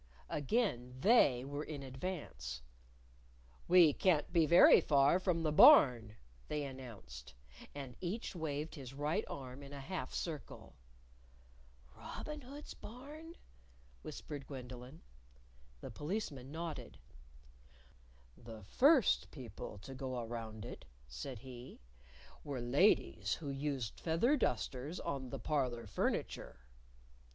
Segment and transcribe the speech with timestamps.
[0.31, 2.63] Again They were in advance.
[3.67, 6.15] "We can't be very far from the Barn,"
[6.47, 7.35] They announced.
[7.75, 10.75] And each waved his right arm in a half circle.
[11.95, 13.35] "Robin Hood's Barn?"
[14.01, 15.03] whispered Gwendolyn.
[15.81, 16.97] The Policeman nodded.
[18.35, 21.79] "The first people to go around it," said he,
[22.43, 26.61] "were ladies who used feather dusters on the parlor furniture."